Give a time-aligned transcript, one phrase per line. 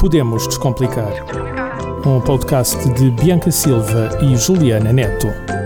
[0.00, 1.12] Podemos Descomplicar.
[2.06, 5.59] Um podcast de Bianca Silva e Juliana Neto.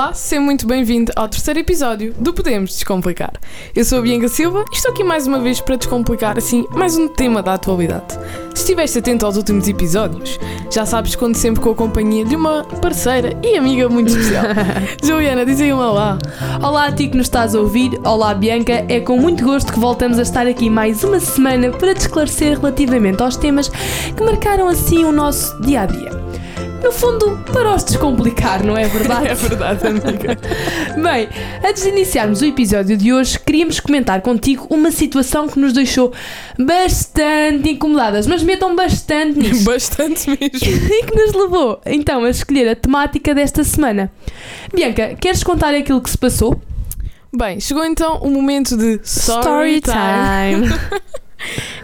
[0.00, 3.34] Olá, seja muito bem-vindo ao terceiro episódio do Podemos Descomplicar.
[3.76, 6.96] Eu sou a Bianca Silva e estou aqui mais uma vez para descomplicar, assim, mais
[6.96, 8.18] um tema da atualidade.
[8.54, 12.34] Se estiveste atento aos últimos episódios, já sabes que conto sempre com a companhia de
[12.34, 14.44] uma parceira e amiga muito especial.
[15.04, 16.16] Juliana, diz aí um olá.
[16.62, 19.78] Olá a ti que nos estás a ouvir, olá Bianca, é com muito gosto que
[19.78, 24.66] voltamos a estar aqui mais uma semana para te esclarecer relativamente aos temas que marcaram
[24.66, 26.19] assim o nosso dia a dia.
[26.82, 29.28] No fundo, para os descomplicar, não é verdade?
[29.30, 30.38] É verdade, amiga.
[31.00, 31.28] Bem,
[31.64, 36.12] antes de iniciarmos o episódio de hoje, queríamos comentar contigo uma situação que nos deixou
[36.58, 39.64] bastante incomodadas, mas metam bastante nisso.
[39.64, 40.48] Bastante mesmo.
[40.52, 44.10] e que nos levou então a escolher a temática desta semana.
[44.74, 46.60] Bianca, queres contar aquilo que se passou?
[47.32, 50.66] Bem, chegou então o momento de Story, time.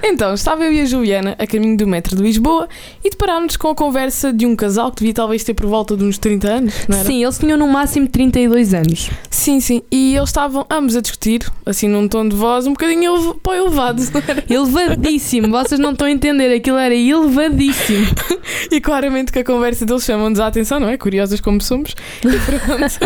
[0.02, 2.68] Então, estava eu e a Juliana a caminho do metro de Lisboa
[3.04, 6.04] e deparámos com a conversa de um casal que devia talvez ter por volta de
[6.04, 7.06] uns 30 anos, não era?
[7.06, 9.10] Sim, eles tinham no máximo 32 anos.
[9.30, 9.82] Sim, sim.
[9.90, 13.54] E eles estavam ambos a discutir, assim num tom de voz um bocadinho para o
[13.54, 14.44] elevado, não era?
[14.48, 18.06] Elevadíssimo, vocês não estão a entender, aquilo era elevadíssimo.
[18.70, 20.96] E claramente que a conversa deles chama-nos a atenção, não é?
[20.96, 21.94] Curiosas como somos.
[22.20, 22.96] E pronto.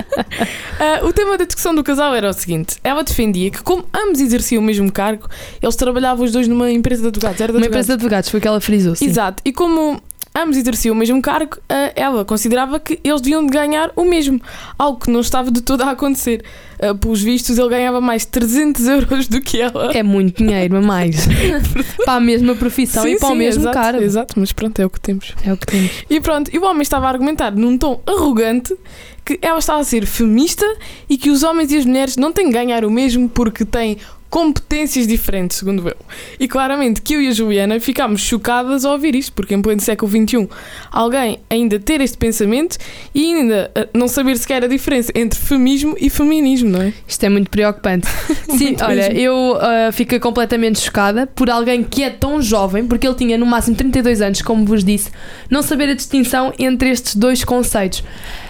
[0.83, 4.19] Ah, o tema da discussão do casal era o seguinte: ela defendia que, como ambos
[4.19, 5.29] exerciam o mesmo cargo,
[5.63, 7.41] eles trabalhavam os dois numa empresa de advogados.
[7.41, 7.87] Era de Uma advogados.
[7.87, 8.95] empresa de advogados, foi o que ela frisou.
[8.97, 9.07] Sim.
[9.07, 9.43] Exato.
[9.45, 10.01] E como
[10.35, 14.41] ambos exerciam o mesmo cargo, ah, ela considerava que eles deviam de ganhar o mesmo.
[14.79, 16.45] Algo que não estava de todo a acontecer.
[16.81, 19.93] Ah, pelos vistos, ele ganhava mais 300 euros do que ela.
[19.93, 21.27] É muito dinheiro, a mais.
[22.05, 24.03] para a mesma profissão Sim, e para o sim, mesmo exato, cara.
[24.03, 25.35] Exato, mas pronto, é o que temos.
[25.45, 25.91] É o que temos.
[26.09, 28.75] E pronto, e o homem estava a argumentar num tom arrogante
[29.25, 30.65] que ela estava a ser feminista
[31.09, 33.99] e que os homens e as mulheres não têm que ganhar o mesmo porque têm
[34.31, 35.97] competências diferentes, segundo eu.
[36.39, 39.81] E claramente que eu e a Juliana ficámos chocadas ao ouvir isto, porque em pleno
[39.81, 40.49] século XXI
[40.93, 42.79] alguém ainda ter este pensamento
[43.13, 46.93] e ainda eh, não saber sequer a diferença entre feminismo e feminismo, não é?
[47.07, 48.07] Isto é muito preocupante.
[48.57, 49.19] Sim, Muito olha, mesmo.
[49.19, 53.47] eu ah, fiquei completamente chocada por alguém que é tão jovem, porque ele tinha no
[53.47, 55.11] máximo 32 anos, como vos disse,
[55.51, 58.05] não saber a distinção entre estes dois conceitos.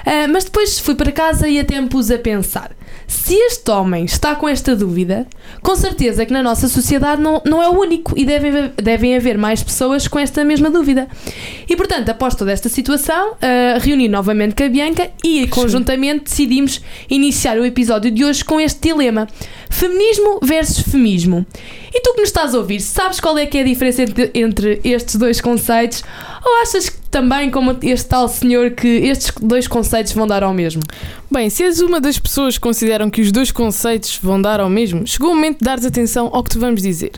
[0.05, 2.73] Ah, mas depois fui para casa e até me pus a pensar.
[3.07, 5.27] Se este homem está com esta dúvida,
[5.63, 9.17] com certeza que na nossa sociedade não, não é o único e devem, haver- devem
[9.17, 11.09] haver mais pessoas com esta mesma dúvida.
[11.69, 16.81] E portanto, após toda esta situação, ah, reuni novamente com a Bianca e conjuntamente decidimos
[17.09, 19.27] iniciar o episódio de hoje com este dilema:
[19.71, 21.47] feminismo versus feminismo.
[21.93, 24.31] E tu que nos estás a ouvir, sabes qual é que é a diferença entre,
[24.35, 26.03] entre estes dois conceitos?
[26.45, 30.55] Ou achas que também, como este tal senhor, que estes dois conceitos vão dar ao
[30.55, 30.83] mesmo?
[31.31, 34.71] Bem, se és uma das pessoas que consideram que os dois conceitos vão dar ao
[34.71, 37.13] mesmo, chegou o momento de dares atenção ao que te vamos dizer.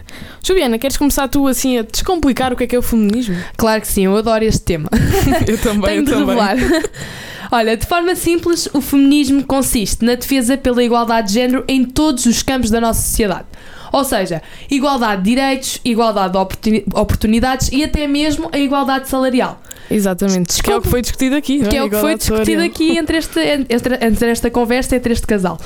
[0.45, 3.37] Juliana, queres começar tu assim a descomplicar o que é que é o feminismo?
[3.57, 4.89] Claro que sim, eu adoro este tema.
[5.47, 6.57] Eu também, Tenho de revelar.
[7.55, 12.25] Olha, de forma simples, o feminismo consiste na defesa pela igualdade de género em todos
[12.25, 13.45] os campos da nossa sociedade.
[13.93, 14.41] Ou seja,
[14.71, 19.61] igualdade de direitos, igualdade de oportuni- oportunidades e até mesmo a igualdade salarial.
[19.91, 22.97] Exatamente, que é o que foi discutido aqui, Que é o que foi discutido aqui
[22.97, 23.39] entre, este,
[23.69, 25.59] entre, entre esta conversa entre este casal.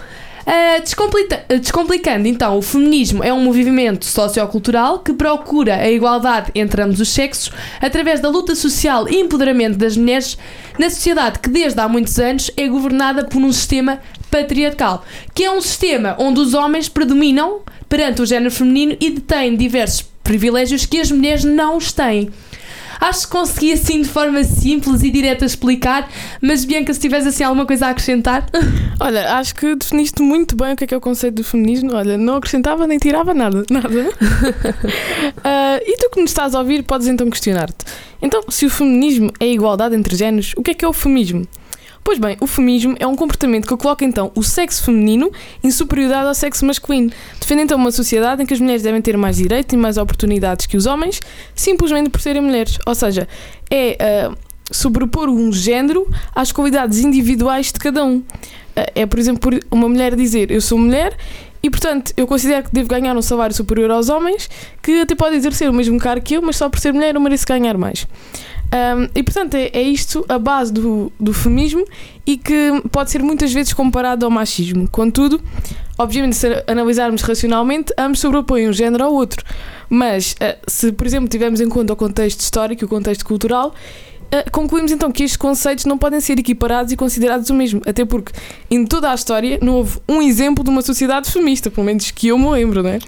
[0.48, 6.52] Ah, descomplita- ah, descomplicando, então, o feminismo é um movimento sociocultural que procura a igualdade
[6.54, 10.38] entre ambos os sexos através da luta social e empoderamento das mulheres
[10.78, 13.98] na sociedade que desde há muitos anos é governada por um sistema
[14.30, 15.04] patriarcal,
[15.34, 20.02] que é um sistema onde os homens predominam perante o género feminino e detêm diversos
[20.22, 22.30] privilégios que as mulheres não têm.
[23.00, 26.08] Acho que consegui assim de forma simples e direta explicar,
[26.40, 28.46] mas Bianca, se tivesse assim alguma coisa a acrescentar,
[28.98, 31.92] Olha, acho que definiste muito bem o que é que é o conceito do feminismo.
[31.92, 33.88] Olha, não acrescentava nem tirava nada, nada.
[35.44, 37.84] Ah, e tu que nos estás a ouvir, podes então questionar-te.
[38.20, 40.92] Então, se o feminismo é a igualdade entre géneros, o que é que é o
[40.92, 41.46] feminismo?
[42.06, 45.28] Pois bem, o feminismo é um comportamento que coloca então o sexo feminino
[45.60, 49.16] em superioridade ao sexo masculino, defende então uma sociedade em que as mulheres devem ter
[49.16, 51.20] mais direitos e mais oportunidades que os homens,
[51.53, 52.78] simplesmente por serem mulheres.
[52.86, 53.26] Ou seja,
[53.68, 54.32] é ah,
[54.70, 58.22] sobrepor um género às qualidades individuais de cada um.
[58.76, 61.16] Ah, é, por exemplo, uma mulher dizer eu sou mulher
[61.60, 64.48] e, portanto, eu considero que devo ganhar um salário superior aos homens,
[64.80, 67.20] que até pode exercer o mesmo cargo que eu, mas só por ser mulher eu
[67.20, 68.06] mereço ganhar mais.
[68.66, 71.84] Um, e portanto é, é isto a base do, do feminismo
[72.27, 74.89] e que pode ser muitas vezes comparado ao machismo.
[74.89, 75.41] Contudo,
[75.97, 79.45] obviamente, se analisarmos racionalmente, ambos sobrepõem um género ao outro.
[79.89, 83.72] Mas uh, se, por exemplo, tivermos em conta o contexto histórico e o contexto cultural,
[84.34, 87.80] uh, concluímos então que estes conceitos não podem ser equiparados e considerados o mesmo.
[87.86, 88.33] Até porque
[88.69, 92.28] em toda a história não houve um exemplo de uma sociedade feminista, pelo menos que
[92.28, 92.98] eu me lembro, não é?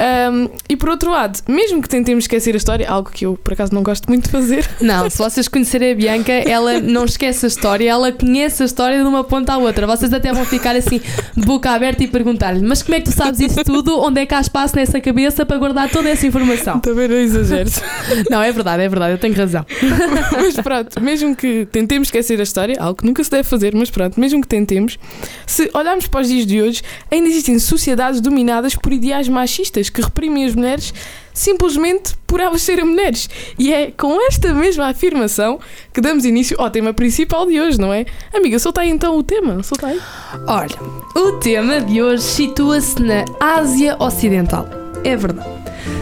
[0.00, 3.52] Um, e por outro lado, mesmo que tentemos esquecer a história, algo que eu por
[3.52, 7.46] acaso não gosto muito de fazer, Não, se vocês conhecerem a Bianca, ela não esquece
[7.46, 9.86] a história, ela conhece a história de uma ponta à outra.
[9.86, 11.00] Vocês até vão ficar assim,
[11.36, 14.00] de boca aberta e perguntar-lhe: Mas como é que tu sabes isso tudo?
[14.00, 16.80] Onde é que há espaço nessa cabeça para guardar toda essa informação?
[16.80, 17.82] também não exageres.
[18.30, 19.64] Não, é verdade, é verdade, eu tenho razão.
[20.32, 23.90] mas pronto, mesmo que tentemos esquecer a história, algo que nunca se deve fazer, mas
[23.90, 24.98] pronto, mesmo que tentemos,
[25.46, 30.00] se olharmos para os dias de hoje, ainda existem sociedades dominadas por ideais machistas que
[30.00, 30.92] reprimem as mulheres
[31.32, 33.30] simplesmente por elas serem mulheres.
[33.58, 35.60] E é com esta mesma afirmação
[35.94, 38.06] que damos início ao tema principal de hoje, não é?
[38.34, 40.00] Amiga, solta aí então o tema, solta aí.
[40.48, 40.76] Olha,
[41.14, 44.66] o tema de hoje situa-se na Ásia Ocidental.
[45.04, 45.48] É verdade.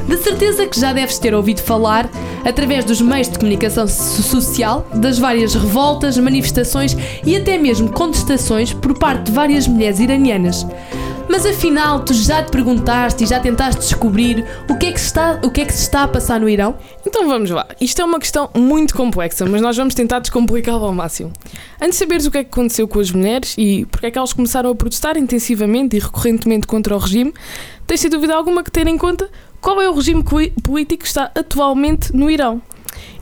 [0.08, 2.08] De certeza que já deves ter ouvido falar,
[2.44, 8.72] através dos meios de comunicação so- social, das várias revoltas, manifestações e até mesmo contestações
[8.72, 10.64] por parte de várias mulheres iranianas.
[11.28, 15.06] Mas afinal, tu já te perguntaste e já tentaste descobrir o que é que se
[15.06, 16.76] está, o que é que se está a passar no Irão?
[17.04, 17.66] Então vamos lá.
[17.80, 21.32] Isto é uma questão muito complexa, mas nós vamos tentar descomplicá-la ao máximo.
[21.80, 24.18] Antes de saberes o que é que aconteceu com as mulheres e porque é que
[24.18, 27.34] elas começaram a protestar intensivamente e recorrentemente contra o regime,
[27.86, 29.28] tens sem dúvida alguma que ter em conta
[29.60, 30.22] qual é o regime
[30.62, 32.62] político que está atualmente no Irão.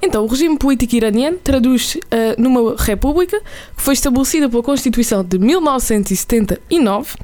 [0.05, 3.41] Então, o regime político iraniano traduz eh, numa república
[3.75, 7.15] que foi estabelecida pela Constituição de 1979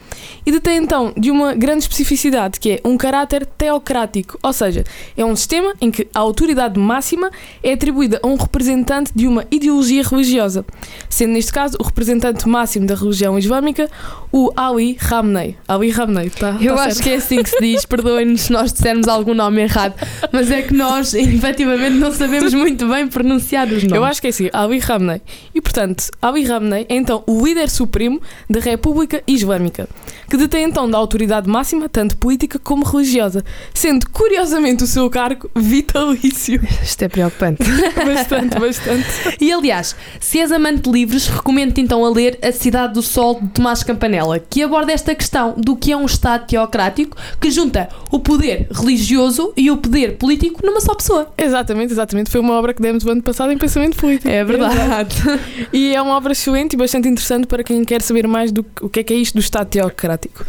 [0.47, 4.83] e detém então de uma grande especificidade que é um caráter teocrático, ou seja,
[5.15, 7.31] é um sistema em que a autoridade máxima
[7.63, 10.65] é atribuída a um representante de uma ideologia religiosa,
[11.11, 13.91] sendo neste caso o representante máximo da religião islâmica
[14.33, 15.57] o Ali Khamenei.
[15.67, 16.57] Ali Khamenei, tá?
[16.61, 17.03] Eu tá acho certo?
[17.03, 19.95] que é assim que se diz, perdoem-nos se nós dissermos algum nome errado,
[20.33, 23.93] mas é que nós, efetivamente, não sabemos muito bem pronunciar os nomes.
[23.93, 25.23] Eu acho que é assim, Ali Khamenei.
[25.55, 29.89] E portanto, Ali Khamenei é então o líder supremo da República Islâmica,
[30.29, 33.45] que detém então da autoridade máxima, tanto política como religiosa,
[33.75, 36.61] sendo curiosamente o seu cargo vitalício.
[36.83, 37.63] Isto é preocupante.
[38.05, 39.07] bastante, bastante.
[39.41, 43.41] E aliás, se és amante de livros, recomendo-te então a ler A Cidade do Sol
[43.41, 47.89] de Tomás Campanella, que aborda esta questão do que é um Estado teocrático que junta
[48.11, 51.33] o poder religioso e o poder político numa só pessoa.
[51.37, 52.31] Exatamente, exatamente.
[52.31, 54.29] Foi uma obra que demos o ano passado em pensamento político.
[54.29, 55.17] É verdade.
[55.73, 58.85] E é uma obra excelente e bastante interessante para quem quer saber mais do que-
[58.85, 60.45] o que é que é isto do Estado teocrático.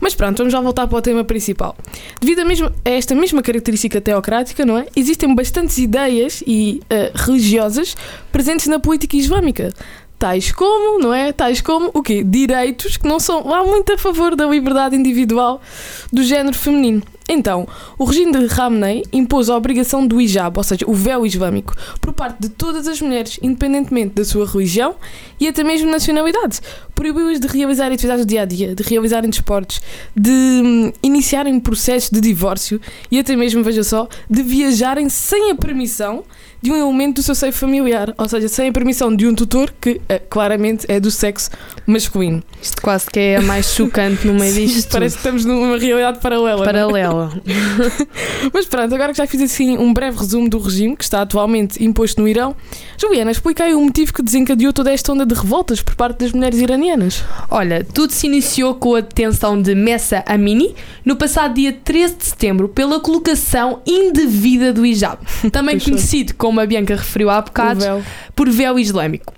[0.00, 1.76] Mas pronto, vamos já voltar para o tema principal.
[2.20, 4.86] Devido a, mesmo- a esta mesma característica teocrática, não é?
[4.96, 7.96] Existem bastantes ideias e eh, religiosas
[8.32, 9.72] presentes na política islâmica.
[10.18, 11.30] Tais como, não é?
[11.32, 12.22] Tais como o quê?
[12.24, 15.60] Direitos que não são lá muito a favor da liberdade individual
[16.12, 17.02] do género feminino.
[17.28, 17.66] Então,
[17.98, 22.12] o regime de Khamenei impôs a obrigação do hijab, ou seja, o véu islâmico, por
[22.12, 24.94] parte de todas as mulheres, independentemente da sua religião
[25.40, 26.60] e até mesmo nacionalidade.
[26.94, 29.80] Proibiu-as de realizar atividades do dia a dia, de realizarem desportos,
[30.14, 32.80] de hum, iniciarem processos de divórcio
[33.10, 36.24] e até mesmo, veja só, de viajarem sem a permissão
[36.62, 39.72] de um elemento do seu seio familiar, ou seja, sem a permissão de um tutor
[39.80, 41.50] que eh, claramente é do sexo
[41.86, 42.42] masculino.
[42.60, 44.90] Isto quase que é a mais chocante no meio disto.
[44.90, 46.62] Parece que estamos numa realidade paralela.
[46.62, 46.64] é?
[46.64, 47.42] paralela.
[48.52, 51.82] Mas pronto, agora que já fiz assim um breve resumo do regime que está atualmente
[51.82, 52.54] imposto no Irão,
[52.98, 56.32] Juliana, explica aí o motivo que desencadeou toda esta onda de revoltas por parte das
[56.32, 57.24] mulheres iranianas.
[57.50, 60.74] Olha, tudo se iniciou com a detenção de Messa Amini
[61.04, 65.18] no passado dia 13 de setembro pela colocação indevida do hijab,
[65.52, 65.92] também Pois foi.
[65.92, 67.84] conhecido, como a Bianca referiu há bocado,
[68.34, 69.32] por véu islâmico.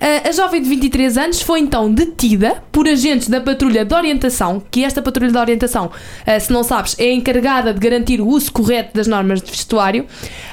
[0.00, 4.62] A- A jovem de 23 anos foi então detida por agentes da patrulha de orientação,
[4.70, 5.90] que esta patrulha de orientação,
[6.24, 10.06] eh, se não sabes, é encarregada de garantir o uso correto das normas de vestuário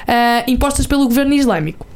[0.06, 1.86] eh, impostas pelo governo islâmico.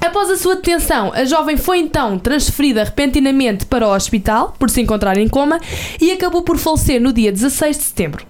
[0.00, 4.80] Após a sua detenção, a jovem foi então transferida repentinamente para o hospital, por se
[4.80, 5.58] encontrar em coma,
[6.00, 8.24] e acabou por falecer no dia 16 de setembro.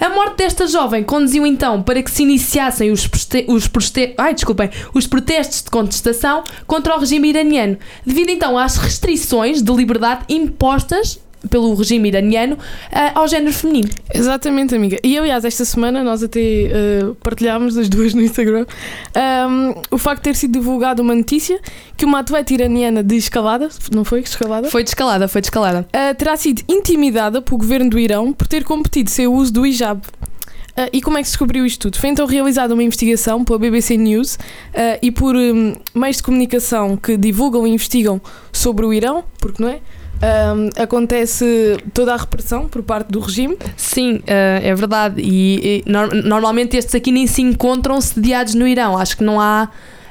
[0.00, 3.06] A morte desta jovem conduziu então para que se iniciassem os,
[3.46, 9.60] os, ai, desculpem, os protestos de contestação contra o regime iraniano, devido então às restrições
[9.60, 12.58] de liberdade impostas pelo regime iraniano
[12.92, 13.88] ah, ao género feminino.
[14.12, 14.98] Exatamente, amiga.
[15.02, 18.66] E aliás, esta semana nós até eh, partilhámos as duas no Instagram
[19.14, 21.60] ahm, o facto de ter sido divulgada uma notícia
[21.96, 24.68] que uma atleta iraniana de escalada, não foi escalada?
[24.68, 25.86] Foi descalada, foi descalada.
[25.88, 29.66] Uh, terá sido intimidada pelo governo do Irão por ter competido sem o uso do
[29.66, 30.00] hijab.
[30.00, 31.98] Uh, e como é que se descobriu isto tudo?
[31.98, 36.96] Foi então realizada uma investigação pela BBC News uh, e por um, meios de comunicação
[36.96, 38.20] que divulgam e investigam
[38.52, 39.80] sobre o Irão, porque não é?
[40.22, 43.56] Um, acontece toda a repressão por parte do regime.
[43.76, 45.20] Sim, ah, é verdade.
[45.22, 48.98] E, e nor- normalmente estes aqui nem se encontram sediados no Irão.
[48.98, 49.68] Acho que não há.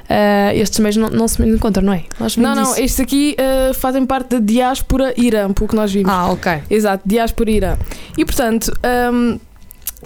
[0.10, 2.04] ah, estes meios não, não se encontram, não é?
[2.20, 2.82] Nós Não, não, isso.
[2.82, 6.12] estes aqui uh, fazem parte da diáspora Irã, pelo que nós vimos.
[6.12, 6.64] Ah, ok.
[6.72, 7.78] Exato, diáspora Irã.
[8.18, 8.72] E portanto,
[9.14, 9.40] hum,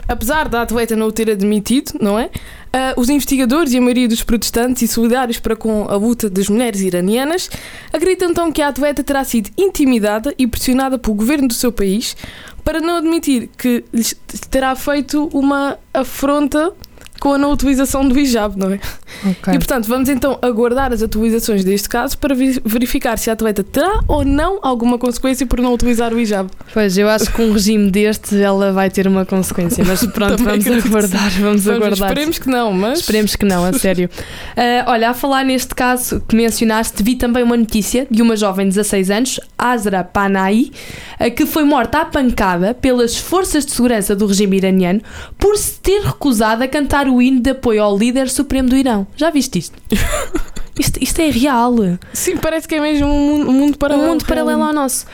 [0.08, 2.26] apesar da atleta não o ter admitido, não é?
[2.26, 6.50] Uh, os investigadores e a maioria dos protestantes e solidários para com a luta das
[6.50, 7.50] mulheres iranianas
[7.92, 12.18] acreditam então que a atleta terá sido intimidada e pressionada pelo governo do seu país
[12.64, 14.16] para não admitir que lhes
[14.50, 16.74] terá feito uma afronta
[17.20, 18.80] com a não utilização do hijab, não é?
[19.26, 19.54] Ok.
[19.54, 24.02] E portanto, vamos então aguardar as atualizações deste caso para verificar se a atleta terá
[24.08, 26.50] ou não alguma consequência por não utilizar o hijab.
[26.74, 30.68] Pois, eu acho que um regime deste ela vai ter uma consequência, mas pronto, vamos
[30.68, 32.10] aguardar, vamos, Vamos- aguardar.
[32.10, 33.00] Esperemos que não, mas.
[33.00, 34.10] Esperemos que não, a sério.
[34.56, 38.66] Ah, olha, a falar neste caso que mencionaste, vi também uma notícia de uma jovem
[38.68, 40.72] de 16 anos, Azra Panahi,
[41.20, 45.02] ah, que foi morta à pancada pelas forças de segurança do regime iraniano
[45.40, 49.08] por se ter recusado a cantar o hino de apoio ao líder supremo do Irão.
[49.16, 49.78] Já viste isto?
[50.76, 51.76] Isto, isto é real.
[52.14, 54.08] Sim, parece que é mesmo um mundo, um mundo paralelo.
[54.08, 55.06] um mundo paralelo ao nosso.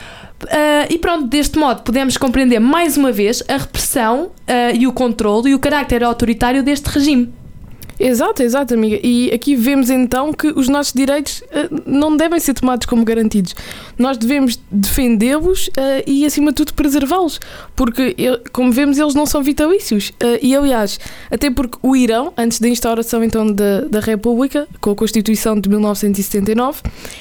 [0.48, 4.92] Ah, e pronto, deste modo podemos compreender mais uma vez a repressão ah, e o
[4.92, 7.32] controle e o carácter autoritário deste regime.
[8.00, 8.98] Exato, exato, amiga.
[9.02, 13.54] E aqui vemos então que os nossos direitos eh, não devem ser tomados como garantidos.
[13.98, 17.38] Nós devemos defendê-los eh, e, acima de tudo, preservá-los.
[17.76, 18.16] Porque,
[18.52, 20.14] como vemos, eles não são vitalícios.
[20.18, 20.98] Eh, e, aliás,
[21.30, 25.68] até porque o Irão, antes da instauração então da, da República, com a Constituição de
[25.68, 26.80] 1979,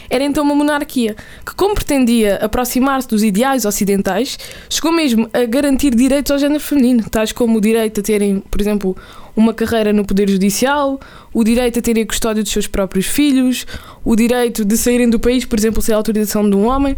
[0.09, 1.13] era então uma monarquia
[1.45, 7.03] que, como pretendia aproximar-se dos ideais ocidentais, chegou mesmo a garantir direitos ao género feminino,
[7.11, 8.95] tais como o direito a terem, por exemplo,
[9.35, 10.99] uma carreira no Poder Judicial,
[11.33, 13.65] o direito a terem a custódia dos seus próprios filhos,
[14.03, 16.97] o direito de saírem do país, por exemplo, sem a autorização de um homem.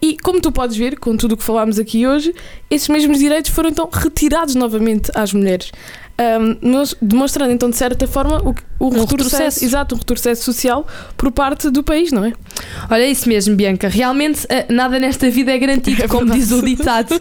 [0.00, 2.34] E como tu podes ver, com tudo o que falámos aqui hoje,
[2.70, 5.72] esses mesmos direitos foram então retirados novamente às mulheres.
[6.62, 9.64] Nos- demonstrando então de certa forma o, o retrocesso, retrocesso.
[9.64, 10.86] exato, um retrocesso social
[11.16, 12.32] por parte do país, não é?
[12.90, 13.86] Olha, é isso mesmo, Bianca.
[13.88, 17.14] Realmente ah, nada nesta vida é garantido, É como diz o ditado.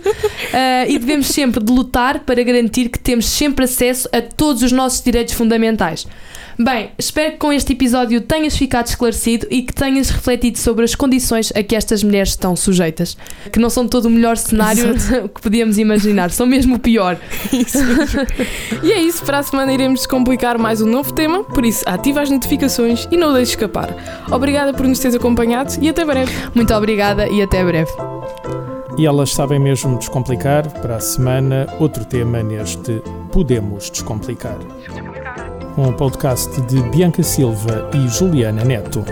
[0.53, 4.71] Ah, e devemos sempre de lutar para garantir que temos sempre acesso a todos os
[4.71, 6.07] nossos direitos fundamentais.
[6.57, 10.95] Bem, espero que com este episódio tenhas ficado esclarecido e que tenhas refletido sobre as
[10.95, 13.17] condições a que estas mulheres estão sujeitas.
[13.51, 14.93] Que não são todo o melhor cenário
[15.35, 17.17] que podíamos imaginar, são mesmo o pior.
[17.51, 17.77] Isso
[18.83, 22.21] e é isso, para a semana iremos descomplicar mais um novo tema, por isso ativa
[22.21, 23.95] as notificações e não o deixes escapar.
[24.31, 26.31] Obrigada por nos teres acompanhado e até breve.
[26.53, 27.91] Muito obrigada e até breve.
[28.97, 30.69] E elas sabem mesmo descomplicar.
[30.81, 34.57] Para a semana, outro tema neste Podemos Descomplicar.
[35.77, 39.03] Um podcast de Bianca Silva e Juliana Neto.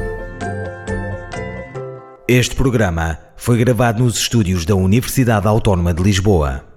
[2.25, 6.72] Este programa foi gravado nos estúdios da Universidade Autónoma de Lisboa.